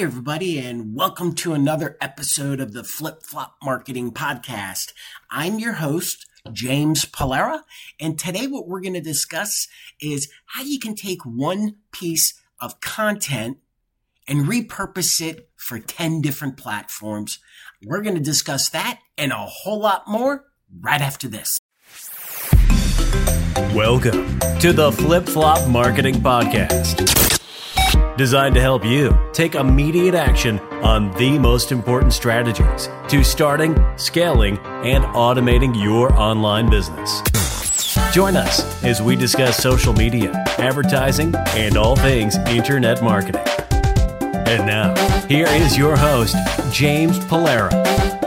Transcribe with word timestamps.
everybody, 0.00 0.58
and 0.58 0.96
welcome 0.96 1.34
to 1.34 1.52
another 1.52 1.98
episode 2.00 2.58
of 2.58 2.72
the 2.72 2.82
Flip 2.82 3.22
Flop 3.22 3.56
Marketing 3.62 4.10
Podcast. 4.10 4.94
I'm 5.30 5.58
your 5.58 5.74
host, 5.74 6.24
James 6.50 7.04
Pullara, 7.04 7.64
and 8.00 8.18
today 8.18 8.46
what 8.46 8.66
we're 8.66 8.80
going 8.80 8.94
to 8.94 9.02
discuss 9.02 9.68
is 10.00 10.32
how 10.46 10.62
you 10.62 10.78
can 10.78 10.94
take 10.94 11.26
one 11.26 11.76
piece 11.92 12.32
of 12.60 12.80
content 12.80 13.58
and 14.26 14.46
repurpose 14.46 15.20
it 15.20 15.50
for 15.56 15.78
10 15.78 16.22
different 16.22 16.56
platforms. 16.56 17.38
We're 17.84 18.00
going 18.00 18.16
to 18.16 18.22
discuss 18.22 18.70
that 18.70 19.00
and 19.18 19.32
a 19.32 19.36
whole 19.36 19.80
lot 19.80 20.08
more 20.08 20.46
right 20.80 21.02
after 21.02 21.28
this. 21.28 21.58
Welcome 23.74 24.38
to 24.60 24.72
the 24.72 24.92
Flip 24.92 25.26
Flop 25.26 25.68
Marketing 25.68 26.14
Podcast 26.14 27.29
designed 28.20 28.54
to 28.54 28.60
help 28.60 28.84
you 28.84 29.18
take 29.32 29.54
immediate 29.54 30.14
action 30.14 30.58
on 30.84 31.10
the 31.12 31.38
most 31.38 31.72
important 31.72 32.12
strategies 32.12 32.90
to 33.08 33.24
starting, 33.24 33.74
scaling, 33.96 34.58
and 34.84 35.04
automating 35.14 35.74
your 35.82 36.12
online 36.12 36.68
business. 36.68 37.22
Join 38.12 38.36
us 38.36 38.84
as 38.84 39.00
we 39.00 39.16
discuss 39.16 39.56
social 39.56 39.94
media, 39.94 40.32
advertising, 40.58 41.34
and 41.56 41.78
all 41.78 41.96
things 41.96 42.36
internet 42.48 43.02
marketing. 43.02 43.40
And 44.20 44.66
now, 44.66 44.94
here 45.26 45.48
is 45.48 45.78
your 45.78 45.96
host, 45.96 46.36
James 46.70 47.18
Pullara. 47.20 48.19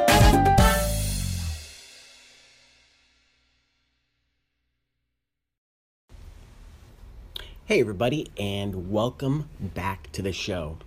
Hey, 7.66 7.80
everybody, 7.80 8.28
and 8.38 8.92
welcome 8.92 9.48
back 9.58 10.12
to 10.12 10.22
the 10.22 10.34
show. 10.34 10.80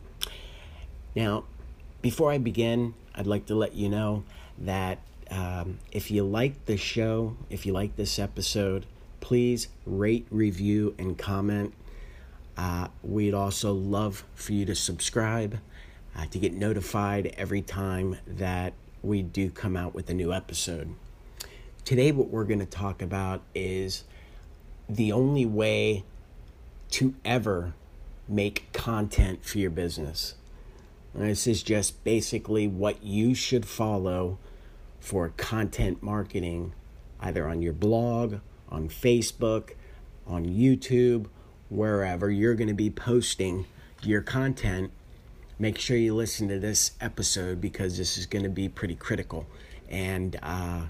Now, 1.15 1.45
before 2.03 2.31
I 2.31 2.37
begin, 2.37 2.93
I'd 3.15 3.27
like 3.27 3.47
to 3.47 3.55
let 3.55 3.75
you 3.75 3.89
know 3.89 4.25
that 4.59 4.99
um, 5.31 5.79
if 5.91 6.11
you 6.11 6.23
like 6.23 6.67
the 6.67 6.77
show, 6.77 7.35
if 7.49 7.65
you 7.65 7.73
like 7.73 7.97
this 7.97 8.19
episode, 8.19 8.85
please 9.21 9.69
rate, 9.87 10.27
review, 10.31 10.95
and 10.99 11.17
comment. 11.17 11.73
Uh, 12.59 12.89
we'd 13.03 13.33
also 13.33 13.73
love 13.73 14.25
for 14.35 14.53
you 14.53 14.67
to 14.67 14.75
subscribe 14.75 15.59
uh, 16.15 16.27
to 16.27 16.39
get 16.39 16.53
notified 16.53 17.35
every 17.39 17.63
time 17.63 18.19
that 18.27 18.75
we 19.03 19.23
do 19.23 19.49
come 19.49 19.79
out 19.79 19.95
with 19.95 20.11
a 20.11 20.15
new 20.15 20.31
episode. 20.31 20.95
Today, 21.87 22.13
what 22.13 22.29
we're 22.29 22.45
going 22.45 22.61
to 22.61 22.67
talk 22.67 23.01
about 23.01 23.41
is 23.55 24.05
the 24.91 25.11
only 25.11 25.47
way 25.47 26.05
to 26.91 27.15
ever 27.25 27.75
make 28.29 28.73
content 28.73 29.45
for 29.45 29.59
your 29.59 29.71
business. 29.71 30.35
This 31.15 31.47
is 31.47 31.63
just 31.63 32.05
basically 32.05 32.69
what 32.69 33.03
you 33.03 33.35
should 33.35 33.67
follow 33.67 34.39
for 35.01 35.31
content 35.37 36.03
marketing, 36.03 36.75
either 37.21 37.49
on 37.49 37.63
your 37.63 37.73
blog, 37.73 38.41
on 38.69 38.89
Facebook, 38.89 39.71
on 40.27 40.45
YouTube, 40.45 41.27
wherever 41.69 42.31
you're 42.31 42.55
going 42.55 42.69
to 42.69 42.75
be 42.75 42.91
posting 42.91 43.67
your 44.03 44.21
content. 44.21 44.91
Make 45.59 45.79
sure 45.79 45.97
you 45.97 46.15
listen 46.15 46.49
to 46.49 46.59
this 46.59 46.93
episode 47.01 47.61
because 47.61 47.97
this 47.97 48.19
is 48.19 48.27
going 48.27 48.43
to 48.43 48.51
be 48.51 48.69
pretty 48.69 48.95
critical. 48.95 49.47
And 49.89 50.39
uh, 50.43 50.83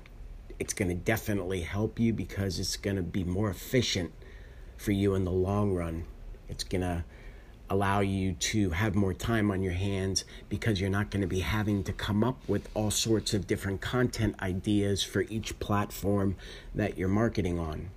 it's 0.58 0.72
going 0.72 0.88
to 0.88 0.94
definitely 0.94 1.60
help 1.60 2.00
you 2.00 2.12
because 2.12 2.58
it's 2.58 2.76
going 2.76 2.96
to 2.96 3.02
be 3.02 3.22
more 3.22 3.50
efficient 3.50 4.12
for 4.76 4.92
you 4.92 5.14
in 5.14 5.24
the 5.24 5.32
long 5.32 5.72
run. 5.72 6.04
It's 6.48 6.64
going 6.64 6.82
to 6.82 7.04
allow 7.68 8.00
you 8.00 8.32
to 8.32 8.70
have 8.70 8.94
more 8.94 9.12
time 9.12 9.50
on 9.50 9.62
your 9.62 9.72
hands 9.72 10.24
because 10.48 10.80
you're 10.80 10.90
not 10.90 11.10
going 11.10 11.22
to 11.22 11.26
be 11.26 11.40
having 11.40 11.82
to 11.84 11.92
come 11.92 12.22
up 12.22 12.38
with 12.46 12.68
all 12.74 12.90
sorts 12.90 13.34
of 13.34 13.46
different 13.46 13.80
content 13.80 14.36
ideas 14.40 15.02
for 15.02 15.22
each 15.22 15.58
platform 15.58 16.36
that 16.74 16.96
you're 16.96 17.08
marketing 17.08 17.58
on. 17.58 17.90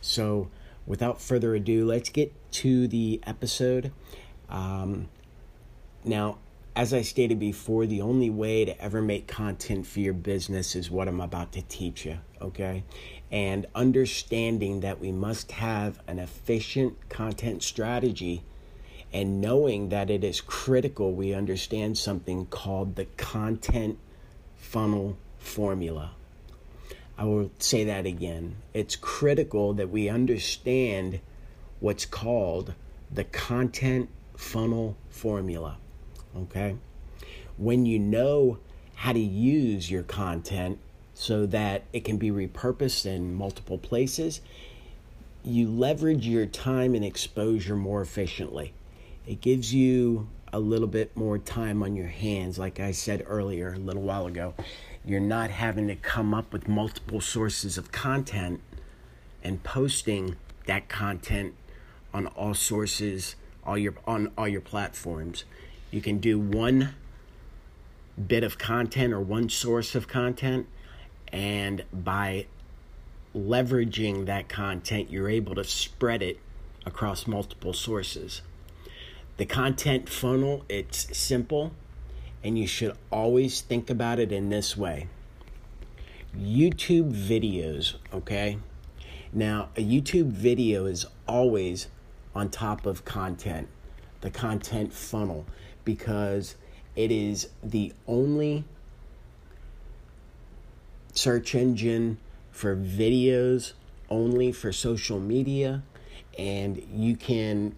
So, 0.00 0.48
without 0.86 1.20
further 1.20 1.54
ado, 1.54 1.84
let's 1.84 2.08
get 2.08 2.32
to 2.52 2.88
the 2.88 3.20
episode. 3.24 3.92
Um, 4.48 5.08
now, 6.04 6.38
as 6.74 6.94
I 6.94 7.02
stated 7.02 7.38
before, 7.38 7.86
the 7.86 8.00
only 8.00 8.30
way 8.30 8.64
to 8.64 8.80
ever 8.82 9.02
make 9.02 9.26
content 9.26 9.86
for 9.86 10.00
your 10.00 10.14
business 10.14 10.74
is 10.74 10.90
what 10.90 11.06
I'm 11.06 11.20
about 11.20 11.52
to 11.52 11.62
teach 11.62 12.06
you, 12.06 12.18
okay? 12.40 12.82
And 13.32 13.66
understanding 13.74 14.80
that 14.80 15.00
we 15.00 15.10
must 15.10 15.52
have 15.52 15.98
an 16.06 16.20
efficient 16.20 17.08
content 17.08 17.64
strategy 17.64 18.44
and 19.12 19.40
knowing 19.40 19.88
that 19.88 20.10
it 20.10 20.22
is 20.22 20.40
critical 20.40 21.12
we 21.12 21.34
understand 21.34 21.98
something 21.98 22.46
called 22.46 22.96
the 22.96 23.06
content 23.16 23.98
funnel 24.56 25.16
formula. 25.38 26.12
I 27.18 27.24
will 27.24 27.50
say 27.58 27.84
that 27.84 28.06
again. 28.06 28.56
It's 28.72 28.96
critical 28.96 29.74
that 29.74 29.90
we 29.90 30.08
understand 30.08 31.20
what's 31.80 32.06
called 32.06 32.74
the 33.10 33.24
content 33.24 34.08
funnel 34.36 34.96
formula. 35.10 35.76
Okay? 36.36 36.76
When 37.58 37.84
you 37.84 37.98
know 37.98 38.58
how 38.94 39.12
to 39.12 39.20
use 39.20 39.90
your 39.90 40.02
content 40.02 40.78
so 41.22 41.46
that 41.46 41.84
it 41.92 42.04
can 42.04 42.16
be 42.16 42.32
repurposed 42.32 43.06
in 43.06 43.32
multiple 43.32 43.78
places, 43.78 44.40
you 45.44 45.70
leverage 45.70 46.26
your 46.26 46.46
time 46.46 46.96
and 46.96 47.04
exposure 47.04 47.76
more 47.76 48.02
efficiently. 48.02 48.72
It 49.24 49.40
gives 49.40 49.72
you 49.72 50.26
a 50.52 50.58
little 50.58 50.88
bit 50.88 51.16
more 51.16 51.38
time 51.38 51.80
on 51.80 51.94
your 51.94 52.08
hands, 52.08 52.58
like 52.58 52.80
I 52.80 52.90
said 52.90 53.24
earlier 53.28 53.74
a 53.74 53.78
little 53.78 54.02
while 54.02 54.26
ago. 54.26 54.54
You're 55.04 55.20
not 55.20 55.50
having 55.50 55.86
to 55.86 55.94
come 55.94 56.34
up 56.34 56.52
with 56.52 56.66
multiple 56.66 57.20
sources 57.20 57.78
of 57.78 57.92
content 57.92 58.60
and 59.44 59.62
posting 59.62 60.34
that 60.66 60.88
content 60.88 61.54
on 62.12 62.26
all 62.26 62.54
sources, 62.54 63.36
all 63.64 63.78
your 63.78 63.94
on 64.08 64.32
all 64.36 64.48
your 64.48 64.60
platforms. 64.60 65.44
You 65.92 66.00
can 66.00 66.18
do 66.18 66.40
one 66.40 66.96
bit 68.26 68.42
of 68.42 68.58
content 68.58 69.12
or 69.12 69.20
one 69.20 69.48
source 69.48 69.94
of 69.94 70.08
content, 70.08 70.66
and 71.32 71.84
by 71.92 72.46
leveraging 73.34 74.26
that 74.26 74.48
content, 74.48 75.10
you're 75.10 75.30
able 75.30 75.54
to 75.54 75.64
spread 75.64 76.22
it 76.22 76.38
across 76.84 77.26
multiple 77.26 77.72
sources. 77.72 78.42
The 79.38 79.46
content 79.46 80.08
funnel, 80.08 80.64
it's 80.68 81.16
simple, 81.16 81.72
and 82.44 82.58
you 82.58 82.66
should 82.66 82.96
always 83.10 83.60
think 83.62 83.88
about 83.88 84.18
it 84.18 84.30
in 84.30 84.50
this 84.50 84.76
way. 84.76 85.08
YouTube 86.38 87.12
videos, 87.12 87.94
okay? 88.12 88.58
Now, 89.32 89.70
a 89.76 89.82
YouTube 89.82 90.30
video 90.30 90.84
is 90.84 91.06
always 91.26 91.88
on 92.34 92.50
top 92.50 92.84
of 92.84 93.04
content, 93.04 93.68
the 94.20 94.30
content 94.30 94.92
funnel 94.92 95.46
because 95.84 96.56
it 96.94 97.10
is 97.10 97.48
the 97.62 97.92
only 98.06 98.64
search 101.12 101.54
engine 101.54 102.18
for 102.50 102.76
videos, 102.76 103.72
only 104.10 104.52
for 104.52 104.72
social 104.72 105.18
media, 105.18 105.82
and 106.38 106.82
you 106.92 107.16
can 107.16 107.74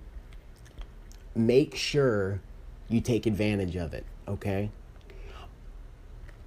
make 1.34 1.75
sure 1.75 2.41
you 2.89 3.00
take 3.00 3.27
advantage 3.27 3.77
of 3.77 3.94
it, 3.94 4.05
okay? 4.28 4.71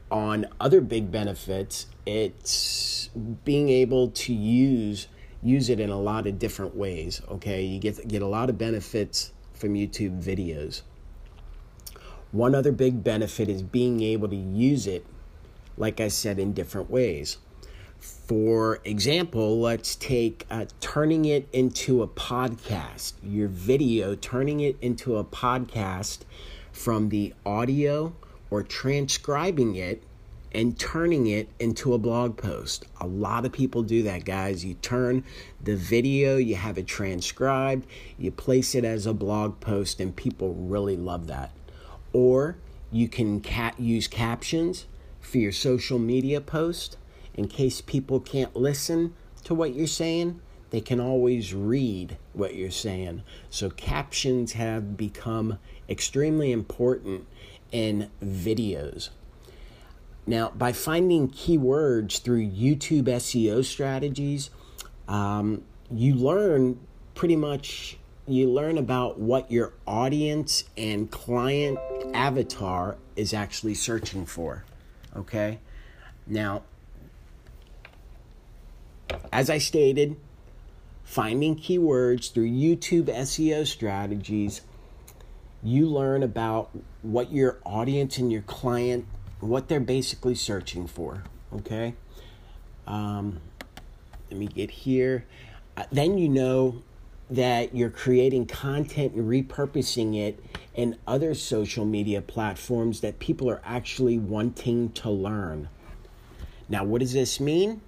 On 0.09 0.45
other 0.59 0.81
big 0.81 1.11
benefits, 1.11 1.87
it's 2.05 3.09
being 3.43 3.69
able 3.69 4.09
to 4.09 4.33
use 4.33 5.07
use 5.43 5.69
it 5.69 5.79
in 5.79 5.89
a 5.89 5.99
lot 5.99 6.25
of 6.25 6.39
different 6.39 6.75
ways, 6.75 7.21
okay? 7.29 7.63
You 7.63 7.79
get 7.79 8.07
get 8.07 8.21
a 8.21 8.27
lot 8.27 8.49
of 8.49 8.57
benefits 8.57 9.31
from 9.53 9.73
YouTube 9.73 10.23
videos. 10.23 10.81
One 12.31 12.55
other 12.55 12.71
big 12.71 13.03
benefit 13.03 13.49
is 13.49 13.61
being 13.61 14.01
able 14.01 14.27
to 14.29 14.35
use 14.35 14.87
it, 14.87 15.05
like 15.77 16.01
I 16.01 16.07
said, 16.07 16.39
in 16.39 16.53
different 16.53 16.89
ways. 16.89 17.37
For 17.99 18.79
example, 18.83 19.59
let's 19.59 19.95
take 19.95 20.45
uh, 20.49 20.65
turning 20.79 21.25
it 21.25 21.47
into 21.51 22.03
a 22.03 22.07
podcast, 22.07 23.13
your 23.23 23.47
video, 23.47 24.15
turning 24.15 24.59
it 24.59 24.77
into 24.81 25.17
a 25.17 25.23
podcast 25.23 26.19
from 26.71 27.09
the 27.09 27.33
audio 27.45 28.13
or 28.49 28.63
transcribing 28.63 29.75
it 29.75 30.03
and 30.51 30.79
turning 30.79 31.27
it 31.27 31.49
into 31.59 31.93
a 31.93 31.97
blog 31.97 32.37
post. 32.37 32.85
A 33.01 33.07
lot 33.07 33.45
of 33.45 33.51
people 33.51 33.83
do 33.83 34.03
that, 34.03 34.25
guys. 34.25 34.63
You 34.63 34.75
turn 34.75 35.23
the 35.61 35.75
video, 35.75 36.37
you 36.37 36.55
have 36.55 36.77
it 36.77 36.87
transcribed, 36.87 37.87
you 38.17 38.31
place 38.31 38.75
it 38.75 38.85
as 38.85 39.05
a 39.05 39.13
blog 39.13 39.59
post, 39.59 39.99
and 39.99 40.15
people 40.15 40.53
really 40.53 40.95
love 40.95 41.27
that 41.27 41.51
or 42.13 42.57
you 42.91 43.07
can 43.07 43.39
cat 43.39 43.79
use 43.79 44.07
captions 44.07 44.85
for 45.27 45.37
your 45.37 45.51
social 45.51 45.99
media 45.99 46.41
post 46.41 46.97
in 47.33 47.47
case 47.47 47.81
people 47.81 48.19
can't 48.19 48.55
listen 48.55 49.13
to 49.43 49.53
what 49.53 49.75
you're 49.75 49.85
saying 49.85 50.41
they 50.69 50.81
can 50.81 50.99
always 50.99 51.53
read 51.53 52.17
what 52.33 52.55
you're 52.55 52.71
saying. 52.71 53.23
So 53.49 53.69
captions 53.69 54.53
have 54.53 54.97
become 54.97 55.59
extremely 55.89 56.51
important 56.51 57.25
in 57.71 58.09
videos. 58.23 59.09
Now, 60.25 60.49
by 60.49 60.73
finding 60.73 61.29
keywords 61.29 62.21
through 62.21 62.45
YouTube 62.49 63.03
SEO 63.03 63.63
strategies, 63.63 64.49
um, 65.07 65.63
you 65.89 66.15
learn 66.15 66.79
pretty 67.15 67.37
much 67.37 67.97
you 68.27 68.49
learn 68.49 68.77
about 68.77 69.17
what 69.17 69.49
your 69.49 69.71
audience 69.87 70.65
and 70.75 71.09
client 71.09 71.79
avatar 72.13 72.97
is 73.15 73.33
actually 73.33 73.73
searching 73.73 74.25
for. 74.25 74.65
Okay? 75.15 75.59
Now, 76.25 76.63
as 79.31 79.49
I 79.49 79.57
stated, 79.57 80.17
finding 81.03 81.55
keywords 81.55 82.31
through 82.33 82.49
YouTube 82.49 83.05
SEO 83.05 83.65
strategies, 83.65 84.61
you 85.63 85.87
learn 85.87 86.23
about 86.23 86.69
what 87.01 87.31
your 87.31 87.59
audience 87.65 88.17
and 88.17 88.31
your 88.31 88.41
client, 88.43 89.05
what 89.39 89.67
they're 89.67 89.79
basically 89.79 90.35
searching 90.35 90.87
for. 90.87 91.23
Okay? 91.53 91.93
Um, 92.85 93.39
let 94.29 94.39
me 94.39 94.47
get 94.47 94.69
here. 94.69 95.25
Uh, 95.75 95.83
then 95.91 96.17
you 96.17 96.29
know 96.29 96.83
that 97.29 97.75
you're 97.75 97.89
creating 97.89 98.45
content 98.45 99.13
and 99.13 99.29
repurposing 99.29 100.17
it 100.17 100.43
in 100.75 100.97
other 101.05 101.33
social 101.33 101.85
media 101.85 102.21
platforms 102.21 103.01
that 103.01 103.19
people 103.19 103.49
are 103.49 103.61
actually 103.65 104.17
wanting 104.17 104.91
to 104.93 105.09
learn. 105.09 105.67
Now, 106.69 106.83
what 106.83 106.99
does 106.99 107.13
this 107.13 107.39
mean? 107.39 107.81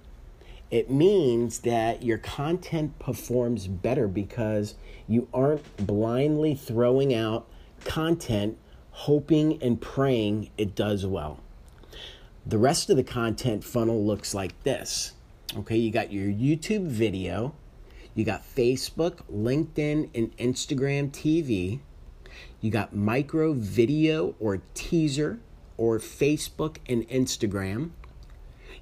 It 0.70 0.90
means 0.90 1.60
that 1.60 2.02
your 2.02 2.18
content 2.18 2.98
performs 2.98 3.66
better 3.66 4.06
because 4.06 4.74
you 5.08 5.28
aren't 5.34 5.86
blindly 5.86 6.54
throwing 6.54 7.12
out 7.12 7.46
content 7.84 8.56
hoping 8.90 9.60
and 9.62 9.80
praying 9.80 10.50
it 10.58 10.74
does 10.74 11.06
well. 11.06 11.40
The 12.46 12.58
rest 12.58 12.90
of 12.90 12.96
the 12.96 13.04
content 13.04 13.64
funnel 13.64 14.04
looks 14.04 14.34
like 14.34 14.62
this. 14.62 15.12
Okay, 15.56 15.76
you 15.76 15.90
got 15.90 16.12
your 16.12 16.26
YouTube 16.26 16.86
video, 16.86 17.54
you 18.14 18.24
got 18.24 18.42
Facebook, 18.42 19.18
LinkedIn, 19.32 20.10
and 20.14 20.36
Instagram 20.36 21.10
TV. 21.10 21.80
You 22.60 22.70
got 22.70 22.94
micro 22.94 23.52
video 23.52 24.34
or 24.38 24.60
teaser 24.74 25.40
or 25.76 25.98
Facebook 25.98 26.76
and 26.88 27.08
Instagram. 27.08 27.90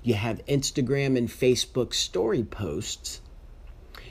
You 0.02 0.14
have 0.14 0.44
Instagram 0.46 1.16
and 1.16 1.28
Facebook 1.28 1.92
story 1.94 2.42
posts. 2.42 3.20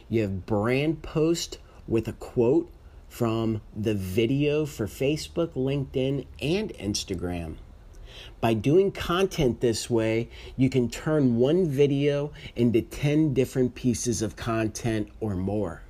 You 0.10 0.22
have 0.22 0.46
brand 0.46 1.02
post 1.02 1.58
with 1.88 2.08
a 2.08 2.14
quote 2.14 2.72
from 3.10 3.62
the 3.76 3.94
video 3.94 4.66
for 4.66 4.86
Facebook, 4.86 5.54
LinkedIn, 5.54 6.26
and 6.42 6.74
Instagram. 6.74 7.56
By 8.40 8.54
doing 8.54 8.92
content 8.92 9.62
this 9.62 9.90
way, 9.90 10.30
you 10.56 10.70
can 10.70 10.90
turn 10.90 11.38
one 11.38 11.68
video 11.68 12.32
into 12.56 12.82
10 12.82 13.34
different 13.34 13.76
pieces 13.76 14.22
of 14.22 14.36
content 14.36 15.10
or 15.20 15.36
more. 15.36 15.82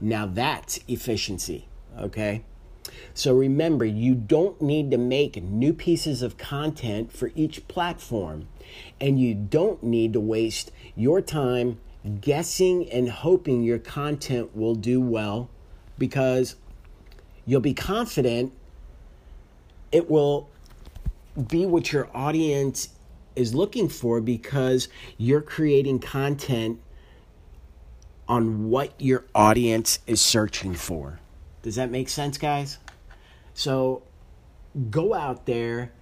Now 0.00 0.26
that's 0.26 0.80
efficiency, 0.88 1.66
okay? 1.98 2.42
So 3.14 3.34
remember, 3.34 3.84
you 3.84 4.14
don't 4.14 4.60
need 4.62 4.90
to 4.90 4.98
make 4.98 5.42
new 5.42 5.72
pieces 5.72 6.22
of 6.22 6.38
content 6.38 7.12
for 7.12 7.30
each 7.34 7.66
platform, 7.68 8.48
and 9.00 9.20
you 9.20 9.34
don't 9.34 9.82
need 9.82 10.12
to 10.14 10.20
waste 10.20 10.70
your 10.96 11.20
time 11.20 11.78
guessing 12.20 12.88
and 12.90 13.10
hoping 13.10 13.62
your 13.62 13.78
content 13.78 14.56
will 14.56 14.74
do 14.74 15.00
well 15.00 15.50
because 15.98 16.56
you'll 17.44 17.60
be 17.60 17.74
confident 17.74 18.52
it 19.90 20.10
will 20.10 20.48
be 21.46 21.66
what 21.66 21.92
your 21.92 22.08
audience 22.14 22.90
is 23.36 23.54
looking 23.54 23.88
for 23.88 24.20
because 24.20 24.88
you're 25.16 25.40
creating 25.40 26.00
content 26.00 26.80
on 28.26 28.68
what 28.68 28.92
your 29.00 29.24
audience 29.34 30.00
is 30.06 30.20
searching 30.20 30.74
for. 30.74 31.20
Does 31.62 31.76
that 31.76 31.90
make 31.90 32.08
sense, 32.08 32.36
guys? 32.38 32.78
So 33.54 34.02
go 34.90 35.14
out 35.14 35.46
there 35.46 35.92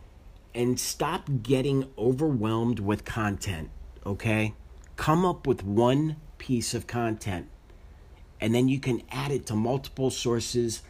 and 0.54 0.80
stop 0.80 1.28
getting 1.42 1.90
overwhelmed 1.98 2.80
with 2.80 3.04
content, 3.04 3.70
okay? 4.04 4.54
Come 4.96 5.24
up 5.24 5.46
with 5.46 5.62
one 5.62 6.16
piece 6.38 6.74
of 6.74 6.86
content 6.86 7.48
and 8.40 8.54
then 8.54 8.68
you 8.68 8.78
can 8.78 9.02
add 9.10 9.30
it 9.30 9.46
to 9.46 9.54
multiple 9.54 10.10
sources 10.10 10.82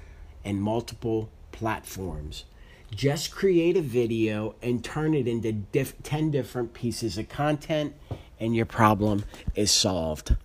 and 0.44 0.60
multiple 0.60 1.30
platforms. 1.52 2.44
Just 2.90 3.30
create 3.30 3.76
a 3.76 3.82
video 3.82 4.54
and 4.62 4.82
turn 4.82 5.14
it 5.14 5.26
into 5.26 5.52
diff- 5.52 6.00
10 6.02 6.30
different 6.30 6.72
pieces 6.72 7.18
of 7.18 7.28
content, 7.28 7.94
and 8.38 8.54
your 8.54 8.66
problem 8.66 9.24
is 9.54 9.70
solved. 9.70 10.36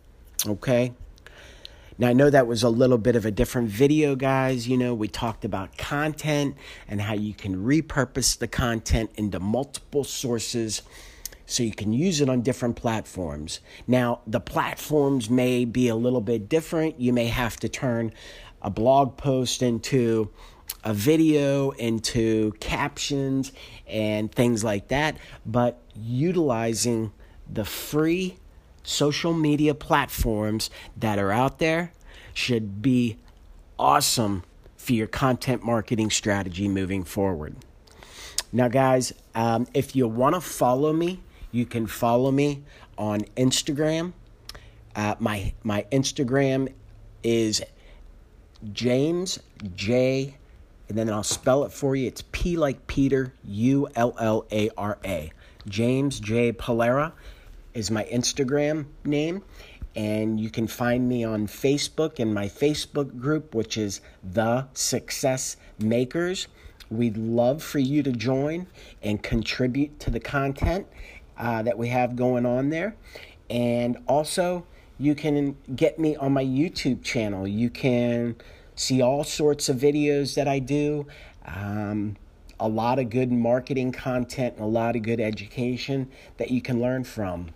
Okay? 0.48 0.94
Now, 1.98 2.08
I 2.08 2.14
know 2.14 2.32
that 2.32 2.48
was 2.48 2.64
a 2.64 2.70
little 2.70 2.98
bit 2.98 3.16
of 3.16 3.26
a 3.26 3.32
different 3.32 3.70
video, 3.70 4.16
guys. 4.16 4.68
You 4.68 4.76
know, 4.76 4.94
we 4.96 5.08
talked 5.08 5.46
about 5.46 5.78
content 5.78 6.56
and 6.88 7.00
how 7.00 7.14
you 7.14 7.34
can 7.34 7.64
repurpose 7.64 8.38
the 8.38 8.48
content 8.48 9.12
into 9.16 9.40
multiple 9.40 10.04
sources 10.04 10.82
so 11.46 11.62
you 11.62 11.74
can 11.74 11.94
use 11.94 12.22
it 12.22 12.30
on 12.30 12.42
different 12.42 12.76
platforms. 12.76 13.60
Now, 13.86 14.22
the 14.26 14.40
platforms 14.40 15.30
may 15.30 15.64
be 15.64 15.90
a 15.90 15.96
little 15.96 16.22
bit 16.22 16.50
different. 16.50 17.00
You 17.00 17.14
may 17.14 17.28
have 17.28 17.58
to 17.58 17.70
turn 17.70 18.14
a 18.62 18.70
blog 18.70 19.18
post 19.18 19.62
into 19.62 20.32
a 20.84 20.94
video 20.94 21.72
into 21.72 22.54
captions 22.60 23.52
and 23.88 24.32
things 24.32 24.64
like 24.64 24.88
that, 24.88 25.18
but 25.46 25.80
utilizing 25.96 27.12
the 27.52 27.66
free 27.66 28.38
social 28.84 29.34
media 29.34 29.76
platforms 29.76 30.70
that 30.98 31.20
are 31.20 31.32
out 31.32 31.60
there 31.60 31.92
should 32.34 32.82
be 32.82 33.18
awesome 33.78 34.44
for 34.78 34.94
your 34.94 35.08
content 35.08 35.64
marketing 35.64 36.10
strategy 36.10 36.68
moving 36.68 37.04
forward. 37.04 37.56
Now, 38.52 38.68
guys, 38.68 39.14
um, 39.36 39.68
if 39.74 39.96
you 39.96 40.08
want 40.08 40.36
to 40.36 40.42
follow 40.42 40.92
me, 40.92 41.22
you 41.52 41.66
can 41.66 41.88
follow 41.88 42.32
me 42.32 42.64
on 42.98 43.22
Instagram. 43.38 44.14
Uh, 44.96 45.16
my 45.20 45.54
my 45.64 45.86
Instagram 45.92 46.74
is 47.24 47.62
James 48.74 49.40
J 49.76 50.36
and 50.92 50.98
then 50.98 51.10
I'll 51.10 51.24
spell 51.24 51.64
it 51.64 51.72
for 51.72 51.96
you. 51.96 52.06
It's 52.06 52.22
P 52.34 52.58
like 52.58 52.86
Peter, 52.86 53.34
U 53.46 53.88
L 53.96 54.14
L 54.20 54.46
A 54.52 54.70
R 54.78 54.98
A. 55.06 55.32
James 55.66 56.20
J. 56.20 56.52
Pullara 56.52 57.14
is 57.74 57.90
my 57.90 58.04
Instagram 58.12 58.88
name. 59.06 59.42
And 59.96 60.38
you 60.38 60.50
can 60.50 60.68
find 60.68 61.08
me 61.08 61.24
on 61.24 61.48
Facebook 61.48 62.20
in 62.20 62.34
my 62.34 62.48
Facebook 62.48 63.18
group, 63.22 63.56
which 63.56 63.78
is 63.78 64.02
The 64.22 64.68
Success 64.74 65.56
Makers. 65.80 66.50
We'd 66.90 67.16
love 67.16 67.64
for 67.64 67.80
you 67.80 68.04
to 68.04 68.12
join 68.12 68.68
and 69.02 69.24
contribute 69.24 69.98
to 70.02 70.10
the 70.10 70.20
content 70.20 70.88
uh, 71.38 71.64
that 71.64 71.78
we 71.78 71.88
have 71.88 72.18
going 72.18 72.46
on 72.46 72.70
there. 72.70 72.98
And 73.50 73.98
also, 74.10 74.66
you 75.00 75.16
can 75.16 75.56
get 75.74 76.00
me 76.00 76.18
on 76.18 76.34
my 76.34 76.44
YouTube 76.44 77.02
channel. 77.02 77.48
You 77.48 77.70
can 77.70 78.36
see 78.76 79.02
all 79.02 79.24
sorts 79.24 79.70
of 79.70 79.78
videos 79.78 80.36
that 80.36 80.48
I 80.48 80.60
do, 80.60 81.08
um, 81.46 82.18
a 82.60 82.68
lot 82.68 83.00
of 83.00 83.10
good 83.10 83.32
marketing 83.32 83.92
content, 83.92 84.56
and 84.56 84.64
a 84.64 84.68
lot 84.68 84.96
of 84.96 85.02
good 85.02 85.20
education 85.20 86.10
that 86.38 86.52
you 86.52 86.62
can 86.62 86.82
learn 86.82 87.04
from. 87.04 87.50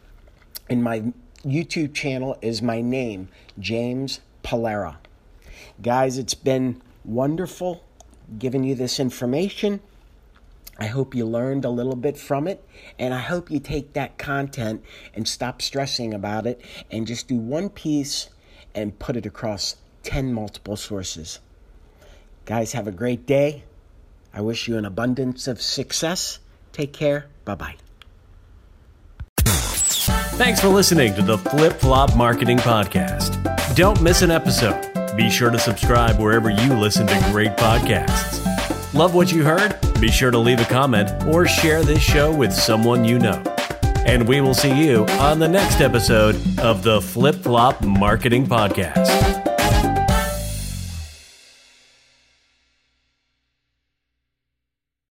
And 0.70 0.84
my 0.84 1.04
YouTube 1.46 1.94
channel 1.94 2.38
is 2.42 2.62
my 2.62 2.82
name, 2.82 3.30
James 3.60 4.20
Pullara. 4.44 4.98
Guys, 5.82 6.18
it's 6.18 6.34
been 6.34 6.82
wonderful 7.04 7.84
giving 8.40 8.64
you 8.64 8.76
this 8.76 9.00
information. 9.00 9.80
I 10.78 10.88
hope 10.88 11.16
you 11.16 11.26
learned 11.26 11.64
a 11.64 11.70
little 11.70 11.96
bit 11.96 12.18
from 12.18 12.48
it, 12.48 12.68
and 13.00 13.14
I 13.14 13.20
hope 13.20 13.50
you 13.50 13.60
take 13.60 13.94
that 13.94 14.18
content 14.18 14.84
and 15.14 15.28
stop 15.28 15.62
stressing 15.62 16.14
about 16.14 16.46
it 16.46 16.60
and 16.92 17.08
just 17.08 17.28
do 17.28 17.38
one 17.38 17.70
piece 17.70 18.30
and 18.74 18.98
put 19.00 19.16
it 19.16 19.26
across 19.26 19.78
10 20.06 20.34
multiple 20.34 20.78
sources. 20.78 21.40
Guys, 22.46 22.74
have 22.74 22.88
a 22.88 22.92
great 22.92 23.26
day. 23.26 23.64
I 24.34 24.42
wish 24.42 24.68
you 24.68 24.78
an 24.78 24.86
abundance 24.86 25.48
of 25.48 25.62
success. 25.62 26.40
Take 26.72 26.94
care. 26.94 27.26
Bye 27.44 27.56
bye. 27.56 27.76
Thanks 30.38 30.60
for 30.60 30.68
listening 30.68 31.16
to 31.16 31.22
the 31.22 31.38
Flip 31.38 31.74
Flop 31.74 32.16
Marketing 32.16 32.58
Podcast. 32.58 33.76
Don't 33.76 34.00
miss 34.02 34.22
an 34.22 34.32
episode. 34.32 34.92
Be 35.16 35.30
sure 35.30 35.50
to 35.50 35.58
subscribe 35.58 36.20
wherever 36.20 36.50
you 36.50 36.74
listen 36.74 37.08
to 37.08 37.28
great 37.32 37.52
podcasts. 37.52 38.44
Love 38.94 39.16
what 39.16 39.32
you 39.32 39.44
heard? 39.44 39.78
Be 40.00 40.10
sure 40.10 40.32
to 40.32 40.38
leave 40.38 40.60
a 40.60 40.66
comment 40.66 41.10
or 41.26 41.48
share 41.48 41.84
this 41.84 42.02
show 42.02 42.34
with 42.34 42.54
someone 42.54 43.06
you 43.06 43.18
know. 43.18 43.42
And 44.06 44.28
we 44.28 44.42
will 44.42 44.54
see 44.54 44.74
you 44.74 45.06
on 45.20 45.40
the 45.40 45.48
next 45.48 45.82
episode 45.82 46.36
of 46.60 46.84
the 46.84 47.02
Flip 47.02 47.36
Flop 47.36 47.82
Marketing 47.84 48.46
Podcast. 48.46 49.25